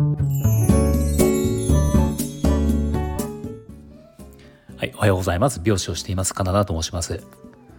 [0.00, 0.06] は
[4.86, 5.60] い、おはようございます。
[5.60, 6.34] 美容師をしています。
[6.34, 7.22] カナダと申します。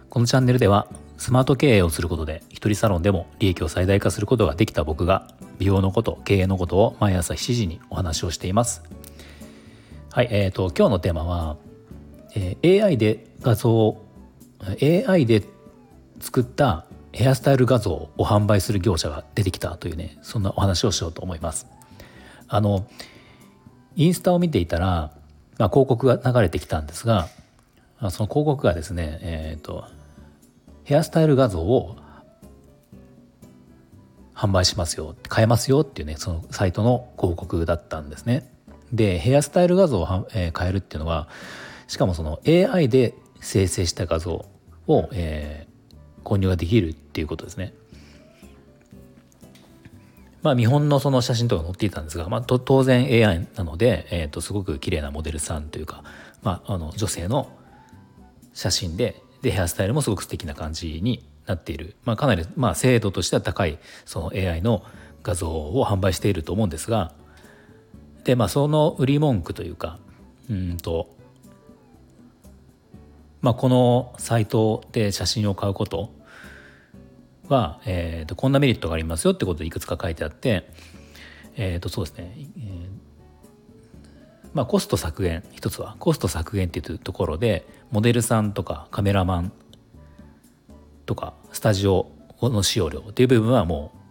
[0.08, 0.86] このチャンネルでは、
[1.18, 8.84] スマート経営をすることで、一人サロンでも利益を最大化することができた僕が、美容のこと、経営のことを毎朝7時にお話をしています。
[10.12, 11.56] はい、えっ、ー、と、今日のテーマは、
[12.36, 13.96] えー、AI で画像、
[15.08, 15.42] AI で
[16.20, 21.81] 作ったヘアスタイル画像を販売する業者が出てきたというね、そんなお話をしようと思います。
[22.54, 22.86] あの、
[23.96, 25.12] インスタを見ていたら、
[25.58, 27.28] まあ、広告が流れてきたんですが
[27.98, 29.84] その広告がですね、えーと、
[30.84, 31.96] ヘアスタイル画像を
[34.34, 38.50] 販売しますよ買えますよっていうねそのサイトの広告だったんですね。
[38.92, 41.28] でヘアスタイル画像を、えー、変えるっていうのは
[41.86, 44.44] しかもその AI で生成した画像
[44.88, 47.72] を、えー、購入ができるっていうことですね。
[50.42, 56.02] まあ、見本のその写真とか載っていたんですが、まあ、当然 AI なので、えー、とすごく綺麗なモデルさんというか、
[56.42, 57.48] まあ、あの女性の
[58.52, 64.84] 写真ででヘアスタイルもすごく素敵な感じになっている、まあ、かなり、まあ、精度としては高いその AI の
[65.22, 67.12] 画像を販売していると思うんですが
[68.24, 69.98] で、まあ、その売り文句というか
[70.48, 71.08] うんと、
[73.40, 76.12] まあ、このサイトで写真を買うこと
[77.52, 80.68] は、えーと、こんなメリットがありますよってことでいくつか書いてあって、
[81.56, 82.88] えー、とそうですね、えー、
[84.54, 89.52] まあ、コスト削減一つはコスト削減っていうところでモデルさんとかカメラマン
[91.06, 94.02] とかスタジオの使用料っていう部分はもう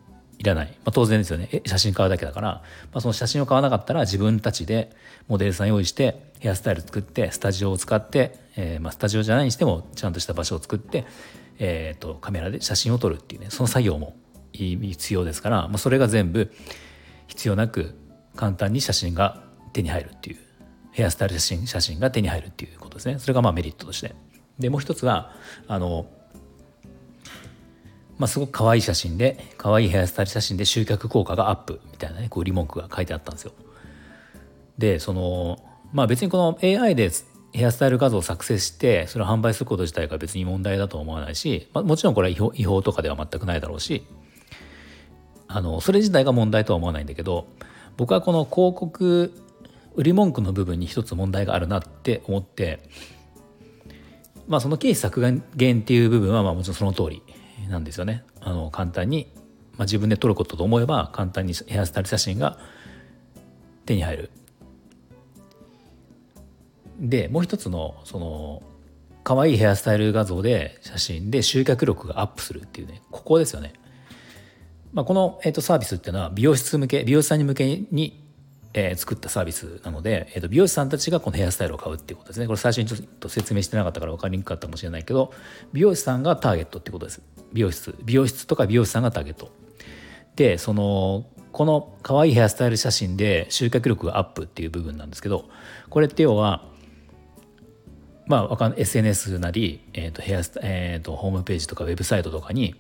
[0.42, 1.62] いらない、まあ、当然ですよね。
[1.68, 2.64] 写真買うだけだから、ま
[2.96, 4.90] あ、その写真を買わなかったら自分たちで
[5.28, 11.06] モデルさん用意してヘアスタイル作ってスタジオを使って、えー、まあスタジオじゃないにしてもちゃんとした場所を作って
[11.64, 14.16] えーと、カメラで写真を撮るっていうねその作業も
[14.52, 16.52] 必要ですから、まあ、それが全部
[17.28, 17.96] 必要なく
[18.36, 20.38] 簡単に写真が手に入るっていう
[20.92, 24.16] ヘアスタイル写真写真が手に入るっていうことですねそれがまあメリットとして
[24.58, 25.36] でもう一つは
[25.68, 26.08] あの
[28.18, 33.54] まあ、すごく可愛い写真で可愛いヘアスタイル写真で集客効果がアップみたいなねこう売り文句が書いてあったんですよ。
[34.78, 35.58] でその
[35.92, 37.10] まあ別にこの AI で
[37.54, 44.06] ヘアスタイル画像を作成してそれを販売すること自体が別に問題だと思わないし、まあ、もちろんこれは違法違法とかでは全くないだろうし
[45.48, 47.48] あのそれ自体が問題とは思わないんだけど
[47.98, 49.34] 僕はこの広告
[49.96, 52.80] 売り文句の部分に一つ問題があるなって思って
[54.48, 55.22] まあその経費削
[55.56, 57.22] 減っていう部分はまあもちろんその通り
[57.70, 58.24] なんですよね。
[58.40, 59.32] あの簡単に、
[59.74, 62.58] まあ、自分で撮ることと思えば簡単にヘアスタイル写真が
[63.86, 64.32] 手に入る
[67.02, 68.64] でもう一つのその
[69.24, 73.74] 可愛いヘアスタイル画像で写真で集客力がアップするっていうねここですよね。
[74.94, 78.24] まあ、この、えー、とサービスっていうのは美容室向け美容師さんに向けに、
[78.74, 82.46] えー、作ったサービスなので、えー、と美容師さんたちがこのヘアスタイルを買うっていうことですね。
[82.46, 85.34] これ最初にちょっと説明してなかったから分かりにくかったかもしれないけど
[85.74, 87.22] 美容師さんがターゲットってことです。
[87.54, 87.96] 美容室。
[88.04, 89.52] 美容室とか美容師さんがターゲット。
[90.36, 95.46] でそのこの可愛いヘアスタイル写真で集客力がアップっていう部分なんですけど
[95.90, 96.64] これって要は
[98.28, 102.76] まあ、わかん SNS なり、えーとヘアえーと、ホームページとかウェブサイトとかに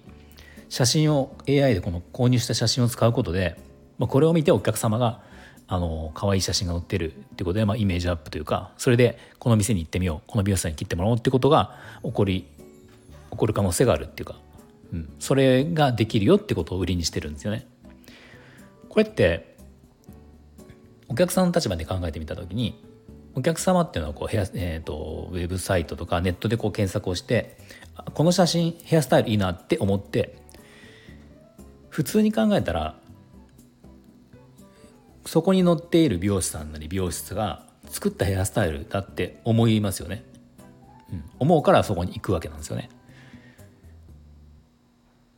[0.69, 3.57] 写真を AI でこの購入した写真を使うことで、
[3.97, 5.22] まあ、これを見てお客様が
[5.68, 12.47] あの可愛い写真が載ってるっていうことで、まあ、イメージアップというかそれでこの店に行ってみようこの美容師さんに切ってもらおうってことが起こり
[13.31, 14.35] 起こる可能性があるっていうか、
[14.94, 17.68] うん、それができるよってことを売りにしてるんですよね。
[18.90, 19.56] これって
[21.07, 22.81] お客さんの立場で考えてみた時に
[23.36, 27.58] お客様っていうのはこうヘア、えーと、ウェブサイトとかネットでこう検索をして
[28.14, 30.36] この写真ヘアスタイルいいなって思って
[31.90, 32.96] 普通に考えたら
[35.25, 40.24] そこに載っている美容師さんなり美容室が作ったヘアスタイルだって思いますよね、
[41.12, 42.90] うん、思うからそこに行くわけなんですよね。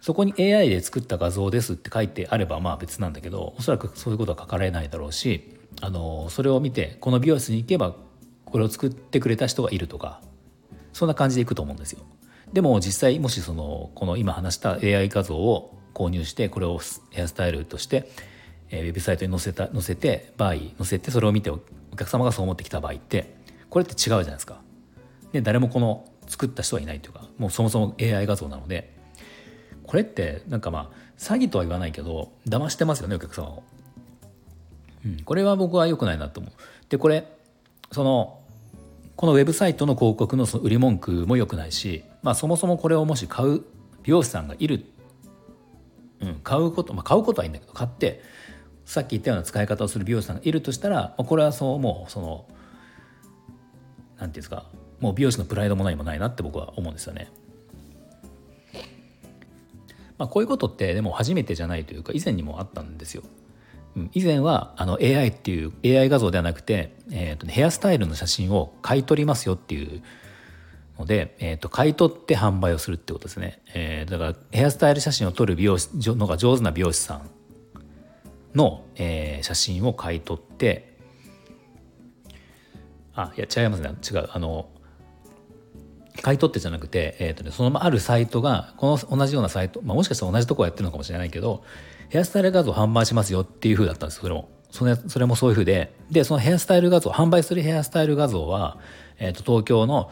[0.04, 7.94] そこに AI で作った画像ですって書いてあればまあ別なんだけどおそらくそういうことは書かれないだろうしあのそれを見てこの美容室に行けば
[8.46, 10.22] これを作ってくれた人がいるとか
[10.94, 12.00] そんな感じでいくと思うんですよ。
[12.54, 18.10] でも実際もしそのこの今話した AI 画像を購入してこれをヘアスタイルとして、
[18.72, 21.60] ウェブサイトに載せた載せて場合載せてそれを見てお
[21.98, 23.36] 客様がそう思ってきた場合って
[23.70, 24.62] これって違うじゃないですか。
[25.34, 28.96] で誰もこの作った人はいないというかもうそもそも AI 画像なので
[29.86, 33.64] これってなんかまあ詐欺とは言わないけど騙してますよねお客様を。
[35.06, 36.54] うん、これは僕は良くないなと思う。
[36.90, 37.28] でこれ
[37.92, 38.40] その
[39.16, 43.62] このウェブサイトの広告のその売り文句も良くないし、まあ、そもそもこれをもし買う
[44.04, 44.86] 美容師さんがいる、
[46.20, 48.22] うん、買うこと、まあ、買うことはいいんだけど買って
[48.86, 52.46] さっき言ったような使い方をする美容師さんがいるとしたら、まあ、これはそうもうその
[54.18, 54.66] 何て言うんですか
[55.00, 57.30] もう美容師のプライドも何もないなって僕は思うんですよね。
[60.18, 63.24] まあ、こういうことってでも初めてじゃないというか以前にもあったんですよ。
[64.14, 70.02] 以前はあの AI っていう AI 画像ではなくて、えーとね、ヘアスタイルの写真を買い取りますよっていう
[70.98, 77.30] ので、えーと、買い取って販売をするってことですね、えー、だからヘアスタイル写真を撮る美容師のが上手な美容師さん
[78.56, 80.94] の、えー、写真を買い取って
[83.16, 83.90] あいや違いますね。
[83.90, 84.30] 違う。
[84.32, 84.70] あの
[86.22, 91.64] 買い取ってじゃなくて、えーとね、そのあるサイトがこの同じようなサイト、まあ、もしかしたら同じとこやってるのかもしれないけど
[92.14, 94.48] ヘアスタイル画像販売しますよっていう風だったんですそれも。
[94.70, 95.96] それそれもそういう風で。
[96.12, 98.78] でそのヘアスタイル画像販売するヘアスタイル画像は、
[99.18, 100.12] えーと、東京の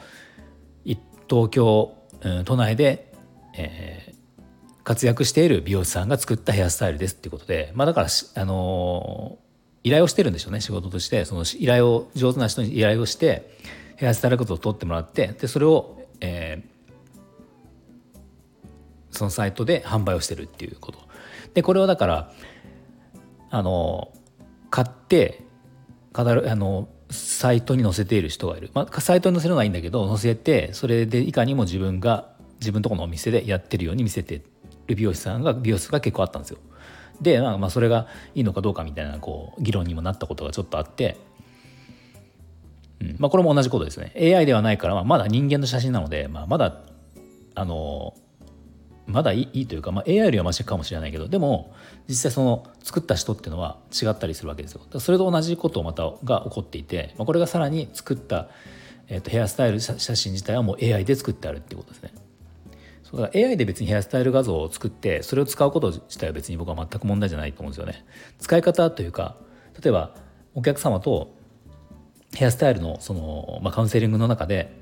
[1.29, 3.13] 東京、うん、都内で、
[3.55, 11.25] えー、活躍している美容師さんが作ったヘアスタイルですっていうことで、まあ、だからあのー、依頼をしてるんでしょうね仕事として。
[11.25, 13.59] その依頼を上手な人に依頼をして
[13.97, 16.80] ヘアスタイル画像を撮ってもらってでそれを、えー、
[19.21, 20.97] そのサイトで販売をしてるっていうこと。
[21.53, 22.31] でこれをだから
[23.51, 24.11] あの
[24.71, 25.43] 買って
[26.11, 32.29] 飾るあのサイトに載せている人がいる、まあ、サイトに載せるのはいいんだけど載せてそれでいかにも自分が
[32.59, 34.41] 自分とこのお店でやってるように見せて
[34.87, 36.57] る美容師さんが美容室が結構あったんですよ。
[37.21, 41.17] で、まあ、まあそれがいいのかどうかみたいなこう議論にもなったことがちょっとあって、
[43.01, 44.13] うんまあ、これも同じことですね。
[44.15, 46.81] AI ではないから、まあ、まだ人間の写真なので、まあ、まだ
[47.53, 48.15] あの
[49.07, 51.73] まだいいというか、まあ、AI よりはマシかもしれないけどでも
[52.07, 54.81] 実際その作った人っていうのは違ったりするわけですよ。
[54.99, 58.49] それと同じことまたが起こっていて、まあ、これがさらに作った、
[59.07, 62.13] えー、とヘアスタイル写真自体はもう AI で作ってあるっていうことですね。
[63.03, 68.05] そうだから AI で別にヘアスタイル画像を作ってそれを使うこと自体は別に僕は全く問題じゃないと思うんですよね。
[68.39, 69.35] 使い方というか
[69.81, 70.15] 例えば
[70.53, 71.33] お客様と
[72.33, 74.80] ヘアスタイルのその、まあ、カウンセリングの中で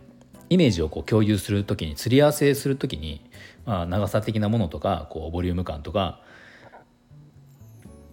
[0.50, 3.22] イメージをこう共有する時にすり合わせする時に、
[3.66, 6.22] まあ、長さ的なものとかこうボリューム感とか、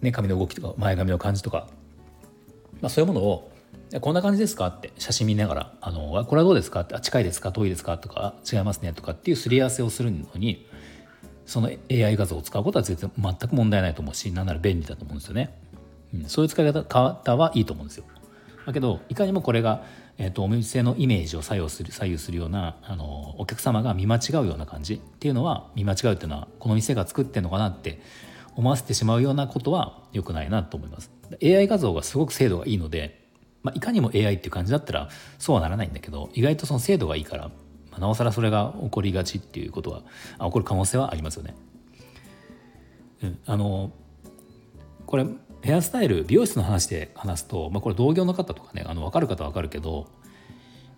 [0.01, 1.67] ね、髪の動きとか前髪の感じとか、
[2.81, 3.51] まあ、そういうものを
[4.01, 7.51] 「こんな感じですか?」って写真見ながら「あのこれはどうですか?」って「近いですか？
[7.51, 10.65] 遠いですか?」とか「違いますね」とかっていうすり合わせをするのに
[11.45, 15.57] その AI 画像を使うことは全然全く問題ないと思うし何なら便利だと思うんですよね。
[16.13, 18.03] うん、そういう使い方はいいと思うんですよ。
[18.65, 19.81] だけどいかにもこれが
[20.19, 28.01] えーと、お店のイメージを左右する左右するようなあのお客様が見間違うような感じっていうのは見間違うっていうのはこの店が作ってんのかなって
[28.55, 31.11] 思わせてしまうようなことは良くないなと思います。
[31.43, 33.27] AI 画像がすごく精度がいいので、
[33.61, 37.49] まあ、いかにも AI っていう感じだったらそうはならないんだけど意外とその精度がいいから、
[37.91, 40.01] まあ、なおさらそれが起こりがちっていうことは
[40.39, 41.55] あ起こる可能性はありますよね。
[43.21, 43.91] うん、あの
[45.05, 45.25] これ
[45.61, 50.07] ヘアスタイル美容室の話で話すと、まあ、これ同業の方とかねあの分かる方は分かるけど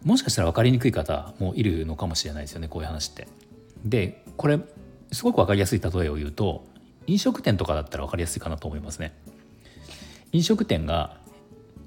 [0.04, 3.28] もしかしたら分かりにくい方もいるのかもしれないですよねこういう話って。
[3.86, 4.60] でこれ
[5.12, 6.66] すごく分かりやすい例えを言うと
[7.08, 9.14] 飲食店とかだったら分かりやすいかなと思いますね。
[10.32, 11.18] 飲食店が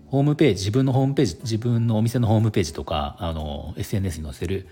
[0.08, 4.66] ホームページ自分のホームページ自分のお店のホームページとかあの SNS に載せる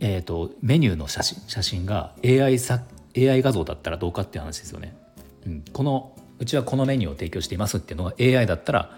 [0.00, 2.82] えー、とメニューの写真写真が AI, さ
[3.16, 4.94] AI 画像だったらどうかっていう話ですよね。
[5.48, 8.96] うん、このうちはこのメニューを提供していますっていうのが AI だったら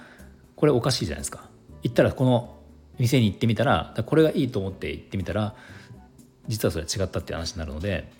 [0.56, 1.48] これおかしいじゃないですか
[1.82, 2.56] 行ったらこの
[2.98, 5.54] 店に行ってみたらこれがいいと思って行ってみたら
[6.48, 8.12] 実はそれは違ったって話になるので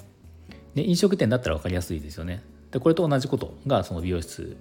[0.74, 4.56] で飲食店だったら分かりやすいですよねでこれと同じことがその美容室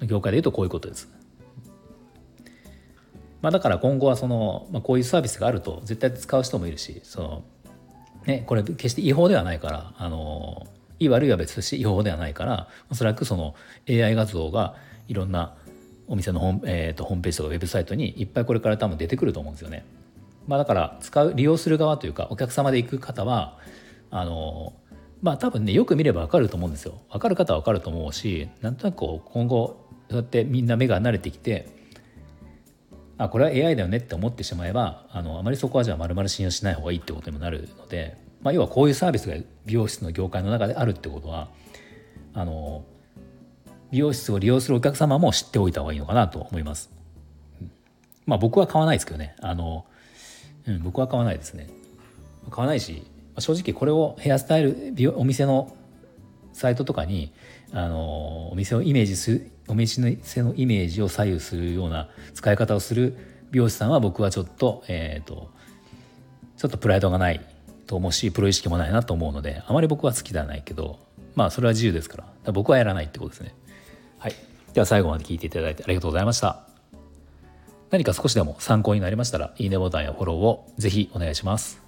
[0.00, 1.08] の業界でいうとこういうことです。
[3.42, 7.44] まあ、だから今後はその、まあ、こういうサービスがあると絶対使う人もいるしその、
[8.24, 10.66] ね、これ決して違法ではないからあの
[10.98, 13.54] いい悪いは別として違法ではないからおそらくその
[13.88, 14.74] AI 画像が
[15.08, 15.54] いろんな
[16.08, 19.84] お店のホー,、えーと、ホームページとかウェブサイトにいっぱいこれから多分出てくると思うんですよね。
[20.46, 23.58] まあ、だから使う利用する側というかお客様で行く方は
[24.10, 24.74] あの
[25.20, 27.00] まあ多分ねよく見れば分かると思うんですよ。
[27.10, 31.68] 分かる方は分かると思うしなんとなくこう今後そうやってみんな目が慣れてきて
[33.18, 41.48] あこれは AI だよねって思ってしまえばあのあまりそこはじゃあ丸々信用しない方がいいってことにもなるのでまあ、要はこういうサービスが美容室の業界の中であるってことは
[42.34, 42.84] あの
[43.90, 46.90] 美容室を利用するお客様も知っておいた方がいいのかなと思います。
[48.26, 49.86] まあ僕は買わないですけどねあの、
[50.66, 51.68] うん、僕は買わないですね。
[52.50, 53.04] 買わないし
[53.38, 55.74] 正直これをヘアスタイル美お店の
[56.52, 57.32] サイトとかに
[57.72, 60.08] あのお店をイメージするお店の
[60.54, 63.16] イメージを左右するような使い方をする
[63.50, 65.50] 美容師さんは僕はちょっと,、えーと
[66.56, 67.40] ちょっとプライドがない
[67.86, 70.98] と思うしプロ意識もないなと思うのであまり僕は好きではないけど
[71.34, 73.54] まあそれは自由ですからから僕はやらないってことですね。
[74.18, 74.34] はい。
[74.72, 76.62] では最後まで聞いていただいてありがとうございました。
[77.90, 81.82] 何か少しでも参考になりましたらいいねボタンやフォローをぜひお願いします。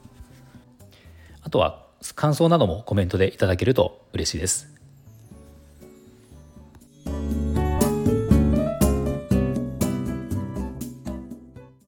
[1.42, 4.77] あとは感想などもコメントでいただけると嬉しいです。